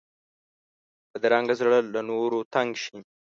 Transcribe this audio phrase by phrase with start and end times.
[1.11, 2.97] بدرنګه زړه له نورو تنګ شي